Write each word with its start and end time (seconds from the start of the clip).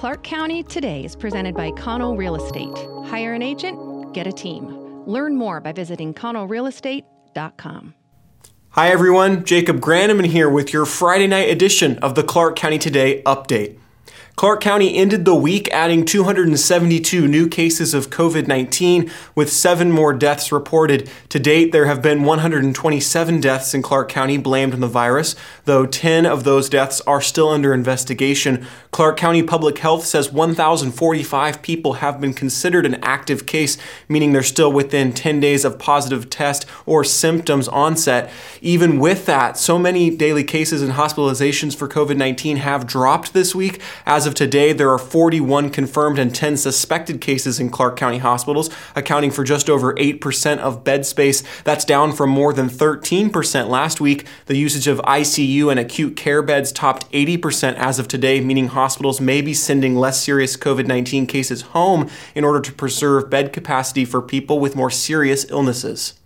Clark 0.00 0.22
County 0.22 0.62
Today 0.62 1.04
is 1.04 1.14
presented 1.14 1.54
by 1.54 1.72
Connell 1.72 2.16
Real 2.16 2.34
Estate. 2.34 2.74
Hire 3.04 3.34
an 3.34 3.42
agent, 3.42 4.14
get 4.14 4.26
a 4.26 4.32
team. 4.32 5.04
Learn 5.04 5.36
more 5.36 5.60
by 5.60 5.72
visiting 5.72 6.14
connellrealestate.com. 6.14 7.94
Hi 8.70 8.88
everyone, 8.88 9.44
Jacob 9.44 9.78
Granneman 9.80 10.24
here 10.24 10.48
with 10.48 10.72
your 10.72 10.86
Friday 10.86 11.26
night 11.26 11.50
edition 11.50 11.98
of 11.98 12.14
the 12.14 12.22
Clark 12.22 12.56
County 12.56 12.78
Today 12.78 13.22
update. 13.26 13.78
Clark 14.40 14.62
County 14.62 14.96
ended 14.96 15.26
the 15.26 15.34
week 15.34 15.68
adding 15.70 16.02
272 16.02 17.28
new 17.28 17.46
cases 17.46 17.92
of 17.92 18.08
COVID 18.08 18.46
19, 18.46 19.10
with 19.34 19.52
seven 19.52 19.92
more 19.92 20.14
deaths 20.14 20.50
reported. 20.50 21.10
To 21.28 21.38
date, 21.38 21.72
there 21.72 21.84
have 21.84 22.00
been 22.00 22.22
127 22.22 23.40
deaths 23.42 23.74
in 23.74 23.82
Clark 23.82 24.08
County 24.08 24.38
blamed 24.38 24.72
on 24.72 24.80
the 24.80 24.86
virus, 24.86 25.36
though 25.66 25.84
10 25.84 26.24
of 26.24 26.44
those 26.44 26.70
deaths 26.70 27.02
are 27.02 27.20
still 27.20 27.50
under 27.50 27.74
investigation. 27.74 28.66
Clark 28.92 29.18
County 29.18 29.42
Public 29.42 29.76
Health 29.76 30.06
says 30.06 30.32
1,045 30.32 31.60
people 31.60 31.92
have 31.94 32.18
been 32.18 32.32
considered 32.32 32.86
an 32.86 32.94
active 33.02 33.44
case, 33.44 33.76
meaning 34.08 34.32
they're 34.32 34.42
still 34.42 34.72
within 34.72 35.12
10 35.12 35.40
days 35.40 35.66
of 35.66 35.78
positive 35.78 36.30
test 36.30 36.64
or 36.86 37.04
symptoms 37.04 37.68
onset. 37.68 38.30
Even 38.62 38.98
with 38.98 39.26
that, 39.26 39.58
so 39.58 39.78
many 39.78 40.08
daily 40.08 40.44
cases 40.44 40.80
and 40.80 40.94
hospitalizations 40.94 41.76
for 41.76 41.86
COVID 41.86 42.16
19 42.16 42.56
have 42.56 42.86
dropped 42.86 43.34
this 43.34 43.54
week. 43.54 43.82
As 44.06 44.29
of 44.30 44.34
today, 44.36 44.72
there 44.72 44.90
are 44.90 44.98
41 44.98 45.70
confirmed 45.70 46.18
and 46.18 46.32
10 46.32 46.56
suspected 46.56 47.20
cases 47.20 47.58
in 47.58 47.68
Clark 47.68 47.96
County 47.96 48.18
hospitals, 48.18 48.70
accounting 48.94 49.32
for 49.32 49.42
just 49.42 49.68
over 49.68 49.92
8% 49.94 50.58
of 50.58 50.84
bed 50.84 51.04
space. 51.04 51.42
That's 51.64 51.84
down 51.84 52.12
from 52.12 52.30
more 52.30 52.52
than 52.52 52.68
13% 52.68 53.68
last 53.68 54.00
week. 54.00 54.26
The 54.46 54.56
usage 54.56 54.86
of 54.86 54.98
ICU 54.98 55.68
and 55.68 55.80
acute 55.80 56.16
care 56.16 56.42
beds 56.42 56.70
topped 56.70 57.10
80% 57.10 57.74
as 57.74 57.98
of 57.98 58.06
today, 58.06 58.40
meaning 58.40 58.68
hospitals 58.68 59.20
may 59.20 59.42
be 59.42 59.52
sending 59.52 59.96
less 59.96 60.22
serious 60.22 60.56
COVID 60.56 60.86
19 60.86 61.26
cases 61.26 61.62
home 61.62 62.08
in 62.34 62.44
order 62.44 62.60
to 62.60 62.72
preserve 62.72 63.28
bed 63.28 63.52
capacity 63.52 64.04
for 64.04 64.22
people 64.22 64.60
with 64.60 64.76
more 64.76 64.90
serious 64.90 65.50
illnesses. 65.50 66.19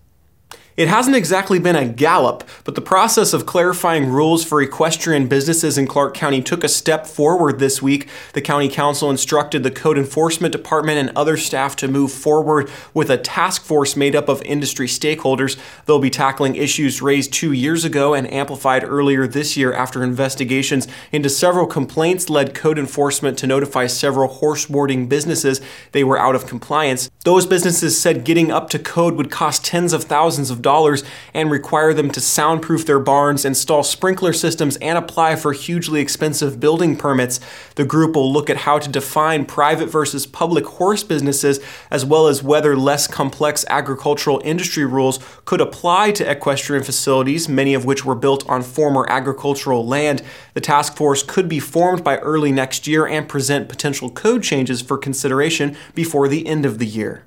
It 0.77 0.89
hasn't 0.89 1.15
exactly 1.15 1.61
been 1.61 1.77
a 1.77 1.87
gallop, 1.87 2.43
but 2.65 2.75
the 2.75 2.81
process 2.81 3.33
of 3.33 3.47
clarifying 3.47 4.09
rules 4.09 4.45
for 4.45 4.61
equestrian 4.61 5.29
businesses 5.29 5.79
in 5.79 5.87
Clark 5.87 6.15
County 6.15 6.43
took 6.43 6.65
a 6.65 6.69
step 6.69 7.07
forward 7.07 7.61
this 7.61 7.81
week. 7.81 8.09
The 8.33 8.41
County 8.41 8.69
Council 8.69 9.09
instructed 9.09 9.63
the 9.63 9.71
Code 9.71 9.97
Enforcement 9.97 10.51
Department 10.51 10.99
and 10.99 11.17
other 11.17 11.37
staff 11.37 11.77
to 11.77 11.87
move 11.87 12.11
forward 12.11 12.69
with 12.93 13.09
a 13.09 13.17
task 13.17 13.63
force 13.63 13.95
made 13.95 14.17
up 14.17 14.29
of 14.29 14.43
industry 14.43 14.89
stakeholders. 14.89 15.57
They'll 15.87 16.01
be 16.01 16.11
tackling 16.11 16.57
issues 16.57 17.01
raised 17.01 17.33
two 17.33 17.53
years 17.53 17.85
ago 17.85 18.13
and 18.13 18.33
amplified 18.33 18.83
earlier 18.83 19.29
this 19.29 19.57
year 19.57 19.73
after 19.73 20.03
investigations 20.03 20.89
into 21.13 21.29
several 21.31 21.69
complaints 21.69 22.29
led 22.29 22.53
code 22.53 22.81
enforcement 22.81 23.39
to 23.39 23.47
notify 23.47 23.87
several 23.87 24.27
horse 24.27 24.67
boarding 24.67 25.07
businesses 25.07 25.61
they 25.93 26.03
were 26.03 26.19
out 26.19 26.35
of 26.35 26.49
compliance. 26.49 27.09
Those 27.25 27.47
businesses 27.47 28.01
said 28.01 28.25
getting 28.25 28.51
up 28.51 28.71
to 28.71 28.81
code 28.81 29.15
would 29.15 29.31
cost 29.31 29.65
tens 29.65 29.93
of 29.93 30.03
thousands 30.03 30.51
of 30.51 30.64
dollars 30.65 31.05
and 31.33 31.49
require 31.49 31.95
them 31.95 32.11
to 32.11 32.21
soundproof 32.21 32.85
their 32.85 32.99
barns, 32.99 33.45
install 33.45 33.85
sprinkler 33.85 34.33
systems, 34.33 34.77
and 34.79 34.99
apply 34.99 35.37
for 35.37 35.53
hugely 35.53 36.01
expensive 36.01 36.59
building 36.59 36.97
permits. 36.97 37.39
The 37.77 37.85
group 37.85 38.17
will 38.17 38.33
look 38.33 38.51
at 38.51 38.57
how 38.57 38.81
to 38.81 38.91
define 38.91 39.45
private 39.47 39.87
versus 39.87 40.27
public 40.27 40.67
horse 40.67 41.05
businesses, 41.05 41.61
as 41.93 42.05
well 42.05 42.27
as 42.27 42.43
whether 42.43 42.77
less 42.77 43.07
complex 43.07 43.65
agricultural 43.69 44.43
industry 44.45 44.85
rules 44.85 45.21
could 45.45 45.61
apply 45.61 46.11
to 46.13 46.29
equestrian 46.29 46.83
facilities, 46.83 47.49
many 47.49 47.75
of 47.75 47.85
which 47.85 48.05
were 48.05 48.17
built 48.17 48.49
on 48.49 48.63
former 48.63 49.07
agricultural 49.09 49.87
land. 49.87 50.23
The 50.55 50.61
task 50.61 50.97
force 50.97 51.23
could 51.23 51.49
be 51.49 51.61
formed 51.61 52.03
by 52.03 52.17
early 52.19 52.51
next 52.51 52.87
year 52.87 53.07
and 53.07 53.29
present 53.29 53.69
potential 53.69 54.11
code 54.11 54.43
changes 54.43 54.81
for 54.81 54.97
consideration 54.97 55.77
before 55.95 56.27
the 56.27 56.47
end 56.47 56.65
of 56.65 56.79
the 56.79 56.87
year. 56.87 57.25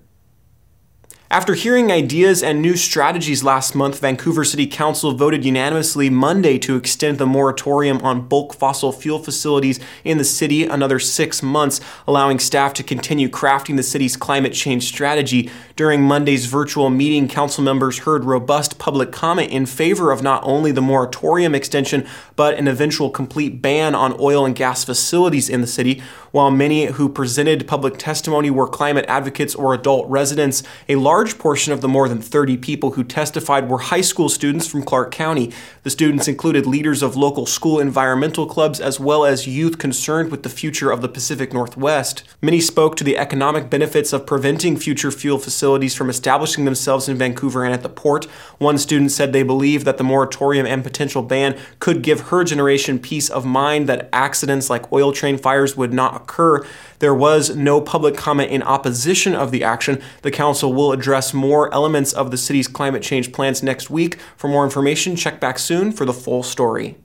After 1.29 1.55
hearing 1.55 1.91
ideas 1.91 2.41
and 2.41 2.61
new 2.61 2.77
strategies 2.77 3.43
last 3.43 3.75
month, 3.75 3.99
Vancouver 3.99 4.45
City 4.45 4.65
Council 4.65 5.11
voted 5.11 5.43
unanimously 5.43 6.09
Monday 6.09 6.57
to 6.59 6.77
extend 6.77 7.17
the 7.17 7.25
moratorium 7.25 7.97
on 7.97 8.29
bulk 8.29 8.53
fossil 8.53 8.93
fuel 8.93 9.19
facilities 9.19 9.77
in 10.05 10.19
the 10.19 10.23
city 10.23 10.63
another 10.63 10.99
six 10.99 11.43
months, 11.43 11.81
allowing 12.07 12.39
staff 12.39 12.73
to 12.75 12.83
continue 12.83 13.27
crafting 13.27 13.75
the 13.75 13.83
city's 13.83 14.15
climate 14.15 14.53
change 14.53 14.85
strategy. 14.85 15.51
During 15.75 16.01
Monday's 16.01 16.45
virtual 16.45 16.89
meeting, 16.89 17.27
council 17.27 17.61
members 17.61 17.99
heard 17.99 18.23
robust 18.23 18.79
public 18.79 19.11
comment 19.11 19.51
in 19.51 19.65
favor 19.65 20.13
of 20.13 20.23
not 20.23 20.41
only 20.45 20.71
the 20.71 20.81
moratorium 20.81 21.53
extension, 21.53 22.07
but 22.37 22.57
an 22.57 22.69
eventual 22.69 23.09
complete 23.09 23.61
ban 23.61 23.95
on 23.95 24.15
oil 24.17 24.45
and 24.45 24.55
gas 24.55 24.85
facilities 24.85 25.49
in 25.49 25.59
the 25.59 25.67
city. 25.67 26.01
While 26.31 26.51
many 26.51 26.85
who 26.85 27.07
presented 27.07 27.67
public 27.67 27.97
testimony 27.97 28.49
were 28.49 28.67
climate 28.67 29.05
advocates 29.07 29.55
or 29.55 29.73
adult 29.73 30.09
residents, 30.09 30.61
a 30.89 30.95
large 30.95 31.37
portion 31.37 31.71
of 31.71 31.81
the 31.81 31.87
more 31.87 32.09
than 32.09 32.21
30 32.21 32.57
people 32.57 32.91
who 32.91 33.03
testified 33.03 33.69
were 33.69 33.77
high 33.77 34.01
school 34.01 34.27
students 34.27 34.67
from 34.67 34.83
Clark 34.83 35.11
County. 35.11 35.53
The 35.83 35.89
students 35.89 36.27
included 36.27 36.65
leaders 36.65 37.01
of 37.01 37.15
local 37.15 37.45
school 37.45 37.79
environmental 37.79 38.45
clubs 38.45 38.81
as 38.81 38.99
well 38.99 39.25
as 39.25 39.47
youth 39.47 39.77
concerned 39.77 40.31
with 40.31 40.43
the 40.43 40.49
future 40.49 40.91
of 40.91 41.01
the 41.01 41.07
Pacific 41.07 41.53
Northwest. 41.53 42.23
Many 42.41 42.59
spoke 42.59 42.97
to 42.97 43.03
the 43.03 43.17
economic 43.17 43.69
benefits 43.69 44.11
of 44.11 44.25
preventing 44.25 44.75
future 44.77 45.11
fuel 45.11 45.37
facilities 45.37 45.95
from 45.95 46.09
establishing 46.09 46.65
themselves 46.65 47.07
in 47.07 47.17
Vancouver 47.17 47.63
and 47.63 47.73
at 47.73 47.83
the 47.83 47.89
port. 47.89 48.25
One 48.57 48.77
student 48.77 49.11
said 49.11 49.31
they 49.31 49.43
believe 49.43 49.85
that 49.85 49.97
the 49.97 50.03
moratorium 50.03 50.65
and 50.65 50.83
potential 50.83 51.21
ban 51.21 51.57
could 51.79 52.01
give 52.01 52.19
her 52.29 52.43
generation 52.43 52.99
peace 52.99 53.29
of 53.29 53.45
mind 53.45 53.87
that 53.87 54.09
accidents 54.11 54.69
like 54.69 54.91
oil 54.91 55.11
train 55.11 55.37
fires 55.37 55.77
would 55.77 55.93
not 55.93 56.16
occur. 56.17 56.65
There 56.99 57.15
was 57.15 57.55
no 57.55 57.79
public 57.79 58.17
comment 58.17 58.51
in 58.51 58.61
opposition 58.61 59.33
of 59.33 59.51
the 59.51 59.63
action. 59.63 60.01
The 60.23 60.31
council 60.31 60.73
will 60.73 60.91
address 60.91 61.33
more 61.33 61.73
elements 61.73 62.11
of 62.11 62.31
the 62.31 62.37
city's 62.37 62.67
climate 62.67 63.03
change 63.03 63.31
plans 63.31 63.63
next 63.63 63.89
week. 63.89 64.19
For 64.35 64.49
more 64.49 64.65
information, 64.65 65.15
check 65.15 65.39
back 65.39 65.57
soon 65.57 65.91
for 65.91 66.03
the 66.03 66.13
full 66.13 66.43
story. 66.43 66.97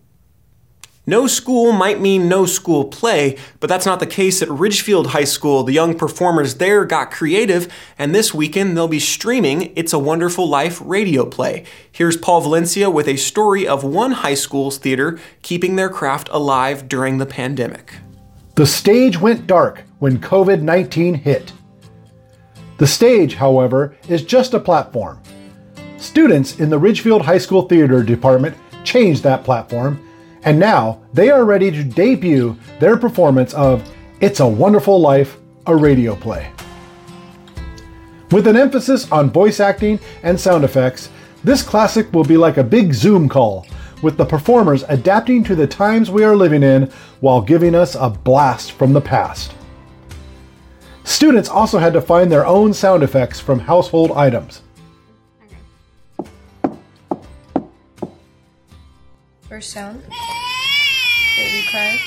No 1.05 1.27
school 1.27 1.73
might 1.73 2.01
mean 2.01 2.29
no 2.29 2.47
school 2.47 2.85
play, 2.85 3.37
but 3.59 3.67
that's 3.67 3.87
not 3.87 3.99
the 3.99 4.07
case 4.07 4.41
at 4.41 4.49
Ridgefield 4.49 5.09
High 5.09 5.25
School. 5.25 5.65
The 5.65 5.73
young 5.73 5.99
performers 5.99 6.55
there 6.55 6.85
got 6.85 7.11
creative, 7.11 7.67
and 7.99 8.15
this 8.15 8.33
weekend 8.33 8.77
they'll 8.77 8.87
be 8.87 9.01
streaming 9.01 9.73
It's 9.75 9.93
a 9.93 9.99
Wonderful 9.99 10.49
Life 10.49 10.81
radio 10.81 11.27
play. 11.27 11.65
Here's 11.91 12.17
Paul 12.17 12.43
Valencia 12.43 12.89
with 12.89 13.09
a 13.09 13.17
story 13.17 13.67
of 13.67 13.83
one 13.83 14.13
high 14.13 14.35
school's 14.35 14.79
theater 14.79 15.19
keeping 15.43 15.75
their 15.75 15.89
craft 15.89 16.29
alive 16.31 16.87
during 16.87 17.19
the 17.19 17.27
pandemic. 17.27 17.95
The 18.55 18.67
stage 18.67 19.19
went 19.19 19.47
dark 19.47 19.85
when 19.99 20.19
COVID 20.19 20.63
19 20.63 21.15
hit. 21.15 21.53
The 22.79 22.87
stage, 22.87 23.35
however, 23.35 23.97
is 24.09 24.23
just 24.23 24.55
a 24.55 24.61
platform. 24.61 25.21
Students 25.97 26.59
in 26.59 26.69
the 26.69 26.79
Ridgefield 26.79 27.23
High 27.23 27.39
School 27.39 27.63
Theater 27.63 28.03
Department 28.03 28.57
changed 28.85 29.23
that 29.23 29.45
platform 29.45 30.07
and 30.45 30.59
now 30.59 31.01
they 31.13 31.31
are 31.31 31.45
ready 31.45 31.71
to 31.71 31.85
debut 31.85 32.57
their 32.81 32.97
performance 32.97 33.55
of 33.55 33.89
It's 34.21 34.41
a 34.41 34.47
Wonderful 34.47 35.01
Life, 35.01 35.39
a 35.67 35.77
radio 35.77 36.17
play. 36.17 36.51
With 38.31 38.47
an 38.47 38.57
emphasis 38.57 39.11
on 39.13 39.31
voice 39.31 39.61
acting 39.61 40.01
and 40.23 40.39
sound 40.39 40.65
effects, 40.65 41.11
this 41.45 41.63
classic 41.63 42.13
will 42.13 42.25
be 42.25 42.37
like 42.37 42.57
a 42.57 42.65
big 42.65 42.93
Zoom 42.93 43.29
call, 43.29 43.67
with 44.03 44.17
the 44.17 44.25
performers 44.25 44.85
adapting 44.89 45.45
to 45.45 45.55
the 45.55 45.67
times 45.67 46.11
we 46.11 46.25
are 46.25 46.37
living 46.37 46.63
in 46.63 46.91
while 47.21 47.41
giving 47.41 47.75
us 47.75 47.95
a 47.95 48.11
blast 48.11 48.73
from 48.73 48.93
the 48.93 49.01
past. 49.01 49.55
Students 51.05 51.49
also 51.49 51.79
had 51.79 51.93
to 51.95 52.01
find 52.01 52.31
their 52.31 52.47
own 52.47 52.75
sound 52.75 53.03
effects 53.03 53.41
from 53.41 53.61
household 53.61 54.13
items. 54.13 54.63
First 59.43 59.71
sound. 59.71 60.03
Baby 61.37 61.65
cry. 61.71 61.99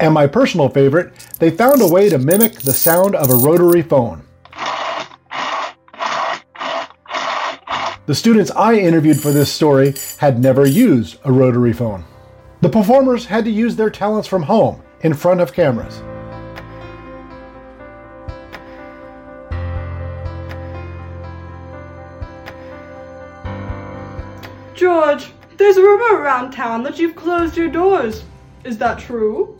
And 0.00 0.14
my 0.14 0.26
personal 0.26 0.68
favorite, 0.68 1.12
they 1.38 1.50
found 1.50 1.80
a 1.80 1.86
way 1.86 2.08
to 2.08 2.18
mimic 2.18 2.54
the 2.54 2.72
sound 2.72 3.14
of 3.14 3.30
a 3.30 3.36
rotary 3.36 3.82
phone. 3.82 4.24
The 8.12 8.16
students 8.16 8.50
I 8.50 8.74
interviewed 8.74 9.18
for 9.18 9.32
this 9.32 9.50
story 9.50 9.94
had 10.18 10.38
never 10.38 10.66
used 10.66 11.16
a 11.24 11.32
rotary 11.32 11.72
phone. 11.72 12.04
The 12.60 12.68
performers 12.68 13.24
had 13.24 13.42
to 13.46 13.50
use 13.50 13.74
their 13.74 13.88
talents 13.88 14.28
from 14.28 14.42
home 14.42 14.82
in 15.00 15.14
front 15.14 15.40
of 15.40 15.54
cameras. 15.54 16.02
George, 24.74 25.32
there's 25.56 25.78
a 25.78 25.82
rumor 25.82 26.20
around 26.20 26.50
town 26.50 26.82
that 26.82 26.98
you've 26.98 27.16
closed 27.16 27.56
your 27.56 27.68
doors. 27.68 28.24
Is 28.62 28.76
that 28.76 28.98
true? 28.98 29.56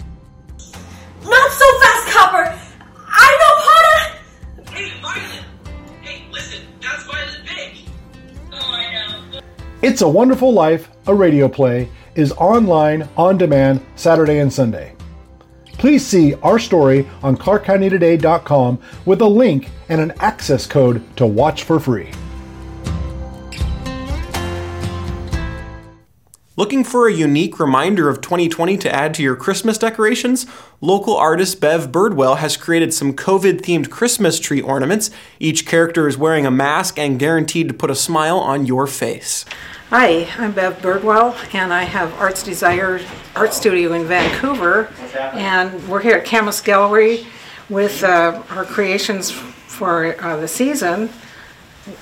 It's 9.93 10.01
a 10.01 10.09
Wonderful 10.09 10.55
Life, 10.55 10.89
a 11.07 11.15
radio 11.15 11.51
play, 11.51 11.87
is 12.15 12.33
online, 12.33 13.07
on 13.15 13.37
demand, 13.37 13.85
Saturday 13.95 14.39
and 14.39 14.51
Sunday. 14.51 14.95
Please 15.75 16.03
see 16.03 16.33
our 16.37 16.59
story 16.59 17.07
on 17.23 17.37
ClarkCountyToday.com 17.37 18.81
with 19.05 19.21
a 19.21 19.27
link 19.27 19.69
and 19.91 20.01
an 20.01 20.15
access 20.19 20.67
code 20.67 21.05
to 21.19 21.27
watch 21.27 21.65
for 21.65 21.79
free. 21.79 22.11
Looking 26.57 26.85
for 26.85 27.07
a 27.07 27.13
unique 27.13 27.61
reminder 27.61 28.09
of 28.09 28.23
2020 28.23 28.79
to 28.79 28.95
add 28.95 29.13
to 29.15 29.23
your 29.23 29.37
Christmas 29.37 29.77
decorations? 29.77 30.47
Local 30.81 31.17
artist 31.17 31.61
Bev 31.61 31.93
Birdwell 31.93 32.39
has 32.39 32.57
created 32.57 32.95
some 32.95 33.13
COVID 33.13 33.61
themed 33.61 33.91
Christmas 33.91 34.41
tree 34.41 34.63
ornaments. 34.63 35.11
Each 35.39 35.67
character 35.67 36.09
is 36.09 36.17
wearing 36.17 36.47
a 36.47 36.51
mask 36.51 36.99
and 36.99 37.19
guaranteed 37.19 37.69
to 37.69 37.75
put 37.75 37.91
a 37.91 37.95
smile 37.95 38.39
on 38.39 38.65
your 38.65 38.87
face. 38.87 39.45
Hi, 39.95 40.27
I'm 40.39 40.53
Bev 40.53 40.81
Birdwell, 40.81 41.37
and 41.55 41.71
I 41.71 41.83
have 41.83 42.15
Arts 42.15 42.43
Desire 42.43 42.99
Art 43.37 43.53
Studio 43.53 43.93
in 43.93 44.07
Vancouver. 44.07 44.89
And 45.35 45.87
we're 45.87 46.01
here 46.01 46.17
at 46.17 46.25
Camas 46.25 46.63
Gallery 46.63 47.27
with 47.69 48.03
uh, 48.03 48.43
our 48.49 48.65
creations 48.65 49.31
for 49.31 50.19
uh, 50.25 50.39
the 50.39 50.49
season 50.49 51.11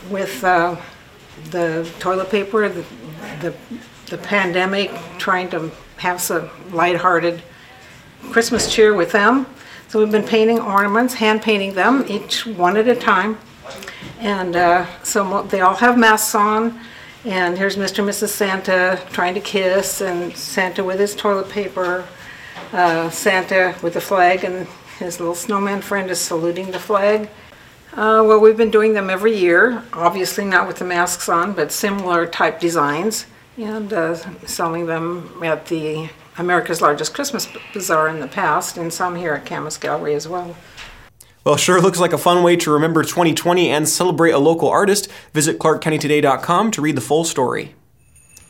with 0.09 0.45
uh, 0.45 0.77
the 1.51 1.91
toilet 1.99 2.31
paper, 2.31 2.69
the, 2.69 2.85
the 3.41 3.57
the 4.07 4.19
pandemic, 4.19 4.93
trying 5.19 5.51
to 5.51 5.73
have 5.97 6.21
some 6.21 6.49
lighthearted 6.71 7.43
Christmas 8.31 8.73
cheer 8.73 8.95
with 8.95 9.11
them. 9.11 9.47
So 9.89 9.99
we've 9.99 10.13
been 10.13 10.23
painting 10.23 10.61
ornaments, 10.61 11.15
hand 11.15 11.43
painting 11.43 11.75
them, 11.75 12.05
each 12.07 12.47
one 12.47 12.77
at 12.77 12.87
a 12.87 12.95
time. 12.95 13.37
And 14.21 14.55
uh, 14.55 14.87
so 15.03 15.43
they 15.43 15.61
all 15.61 15.75
have 15.75 15.99
masks 15.99 16.37
on. 16.37 16.79
And 17.25 17.59
here's 17.59 17.77
Mr. 17.77 17.99
and 17.99 18.09
Mrs. 18.09 18.29
Santa 18.29 18.99
trying 19.13 19.35
to 19.35 19.41
kiss, 19.41 20.01
and 20.01 20.35
Santa 20.35 20.83
with 20.83 20.99
his 20.99 21.15
toilet 21.15 21.51
paper, 21.51 22.07
uh, 22.73 23.11
Santa 23.11 23.75
with 23.83 23.93
the 23.93 24.01
flag, 24.01 24.43
and 24.43 24.67
his 24.99 25.21
little 25.21 25.35
snowman 25.35 25.83
friend 25.83 26.11
is 26.11 26.19
saluting 26.19 26.71
the 26.71 26.79
flag. 26.79 27.29
Uh, 27.93 28.25
well, 28.25 28.41
we've 28.41 28.57
been 28.57 28.71
doing 28.71 28.95
them 28.95 29.11
every 29.11 29.37
year, 29.37 29.83
obviously 29.93 30.47
not 30.47 30.67
with 30.67 30.79
the 30.79 30.85
masks 30.85 31.29
on, 31.29 31.53
but 31.53 31.71
similar 31.71 32.27
type 32.27 32.59
designs 32.59 33.27
and 33.59 33.93
uh, 33.93 34.15
selling 34.47 34.87
them 34.87 35.43
at 35.45 35.67
the 35.67 36.09
America's 36.39 36.81
largest 36.81 37.13
Christmas 37.13 37.47
bazaar 37.75 38.09
in 38.09 38.21
the 38.21 38.29
past, 38.29 38.79
and 38.79 38.91
some 38.91 39.17
here 39.17 39.35
at 39.35 39.45
Camas 39.45 39.77
Gallery 39.77 40.15
as 40.15 40.27
well. 40.27 40.57
Well, 41.43 41.57
sure 41.57 41.81
looks 41.81 41.99
like 41.99 42.13
a 42.13 42.19
fun 42.19 42.43
way 42.43 42.57
to 42.57 42.71
remember 42.71 43.03
2020 43.03 43.71
and 43.71 43.89
celebrate 43.89 44.33
a 44.33 44.39
local 44.39 44.69
artist. 44.69 45.09
Visit 45.33 45.59
clarkcountytoday.com 45.59 46.71
to 46.73 46.83
read 46.83 46.97
the 46.97 47.01
full 47.01 47.25
story. 47.25 47.75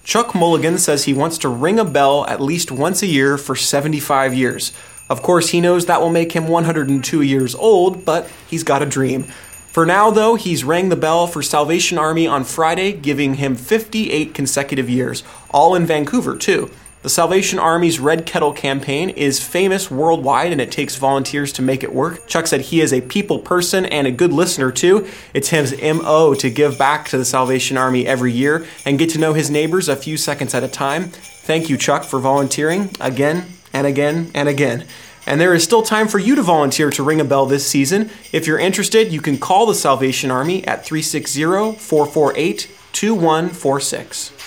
Chuck 0.02 0.34
Mulligan 0.34 0.76
says 0.76 1.04
he 1.04 1.14
wants 1.14 1.38
to 1.38 1.48
ring 1.48 1.78
a 1.78 1.84
bell 1.84 2.26
at 2.26 2.40
least 2.40 2.72
once 2.72 3.00
a 3.00 3.06
year 3.06 3.38
for 3.38 3.54
75 3.54 4.34
years. 4.34 4.72
Of 5.08 5.22
course, 5.22 5.50
he 5.50 5.60
knows 5.60 5.86
that 5.86 6.00
will 6.00 6.10
make 6.10 6.32
him 6.32 6.48
102 6.48 7.22
years 7.22 7.54
old, 7.54 8.04
but 8.04 8.28
he's 8.48 8.64
got 8.64 8.82
a 8.82 8.86
dream. 8.86 9.22
For 9.22 9.86
now, 9.86 10.10
though, 10.10 10.34
he's 10.34 10.64
rang 10.64 10.88
the 10.88 10.96
bell 10.96 11.28
for 11.28 11.42
Salvation 11.42 11.96
Army 11.96 12.26
on 12.26 12.42
Friday, 12.42 12.92
giving 12.92 13.34
him 13.34 13.54
58 13.54 14.34
consecutive 14.34 14.90
years, 14.90 15.22
all 15.50 15.76
in 15.76 15.86
Vancouver, 15.86 16.36
too. 16.36 16.68
The 17.02 17.08
Salvation 17.08 17.58
Army's 17.58 17.98
Red 17.98 18.26
Kettle 18.26 18.52
campaign 18.52 19.08
is 19.08 19.42
famous 19.42 19.90
worldwide 19.90 20.52
and 20.52 20.60
it 20.60 20.70
takes 20.70 20.96
volunteers 20.96 21.50
to 21.54 21.62
make 21.62 21.82
it 21.82 21.94
work. 21.94 22.26
Chuck 22.26 22.46
said 22.46 22.60
he 22.60 22.82
is 22.82 22.92
a 22.92 23.00
people 23.00 23.38
person 23.38 23.86
and 23.86 24.06
a 24.06 24.10
good 24.10 24.34
listener 24.34 24.70
too. 24.70 25.08
It's 25.32 25.48
his 25.48 25.80
MO 25.80 26.34
to 26.34 26.50
give 26.50 26.76
back 26.76 27.08
to 27.08 27.16
the 27.16 27.24
Salvation 27.24 27.78
Army 27.78 28.06
every 28.06 28.32
year 28.32 28.66
and 28.84 28.98
get 28.98 29.08
to 29.10 29.18
know 29.18 29.32
his 29.32 29.50
neighbors 29.50 29.88
a 29.88 29.96
few 29.96 30.18
seconds 30.18 30.54
at 30.54 30.62
a 30.62 30.68
time. 30.68 31.04
Thank 31.04 31.70
you, 31.70 31.78
Chuck, 31.78 32.04
for 32.04 32.20
volunteering 32.20 32.90
again 33.00 33.46
and 33.72 33.86
again 33.86 34.30
and 34.34 34.46
again. 34.46 34.84
And 35.26 35.40
there 35.40 35.54
is 35.54 35.64
still 35.64 35.82
time 35.82 36.06
for 36.06 36.18
you 36.18 36.34
to 36.34 36.42
volunteer 36.42 36.90
to 36.90 37.02
ring 37.02 37.20
a 37.20 37.24
bell 37.24 37.46
this 37.46 37.66
season. 37.66 38.10
If 38.30 38.46
you're 38.46 38.58
interested, 38.58 39.10
you 39.10 39.22
can 39.22 39.38
call 39.38 39.64
the 39.64 39.74
Salvation 39.74 40.30
Army 40.30 40.66
at 40.66 40.84
360 40.84 41.78
448 41.78 42.70
2146. 42.92 44.39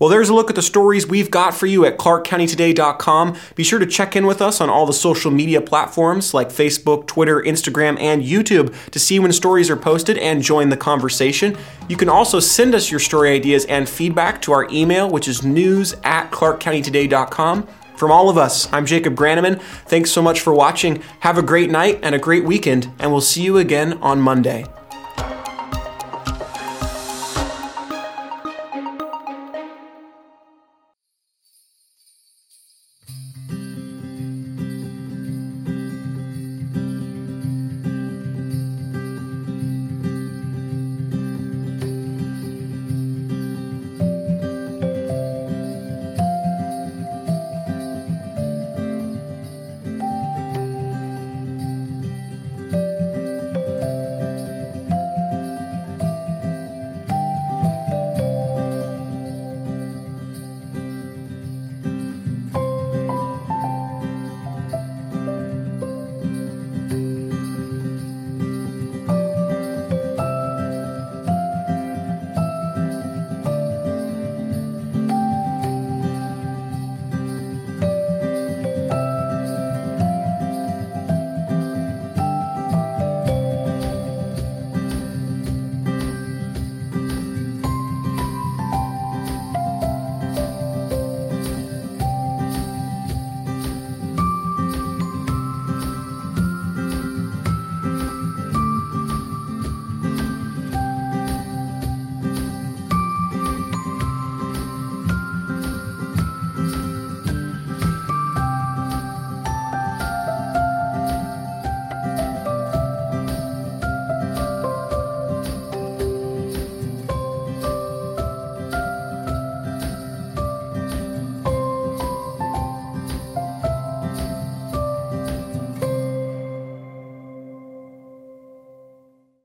Well, 0.00 0.10
there's 0.10 0.28
a 0.28 0.34
look 0.34 0.50
at 0.50 0.56
the 0.56 0.62
stories 0.62 1.06
we've 1.06 1.30
got 1.30 1.54
for 1.54 1.66
you 1.66 1.84
at 1.84 1.98
clarkcountytoday.com. 1.98 3.36
Be 3.54 3.62
sure 3.62 3.78
to 3.78 3.86
check 3.86 4.16
in 4.16 4.26
with 4.26 4.42
us 4.42 4.60
on 4.60 4.68
all 4.68 4.86
the 4.86 4.92
social 4.92 5.30
media 5.30 5.60
platforms 5.60 6.34
like 6.34 6.48
Facebook, 6.48 7.06
Twitter, 7.06 7.40
Instagram, 7.40 7.96
and 8.00 8.20
YouTube 8.20 8.74
to 8.90 8.98
see 8.98 9.20
when 9.20 9.32
stories 9.32 9.70
are 9.70 9.76
posted 9.76 10.18
and 10.18 10.42
join 10.42 10.68
the 10.68 10.76
conversation. 10.76 11.56
You 11.88 11.96
can 11.96 12.08
also 12.08 12.40
send 12.40 12.74
us 12.74 12.90
your 12.90 12.98
story 12.98 13.30
ideas 13.30 13.66
and 13.66 13.88
feedback 13.88 14.42
to 14.42 14.52
our 14.52 14.68
email, 14.72 15.08
which 15.08 15.28
is 15.28 15.44
news 15.44 15.94
at 16.02 16.32
clarkcountytoday.com. 16.32 17.68
From 17.96 18.10
all 18.10 18.28
of 18.28 18.36
us, 18.36 18.70
I'm 18.72 18.86
Jacob 18.86 19.14
Granneman. 19.14 19.60
Thanks 19.86 20.10
so 20.10 20.20
much 20.20 20.40
for 20.40 20.52
watching. 20.52 21.02
Have 21.20 21.38
a 21.38 21.42
great 21.42 21.70
night 21.70 22.00
and 22.02 22.16
a 22.16 22.18
great 22.18 22.44
weekend, 22.44 22.90
and 22.98 23.12
we'll 23.12 23.20
see 23.20 23.42
you 23.42 23.58
again 23.58 23.92
on 23.98 24.20
Monday. 24.20 24.66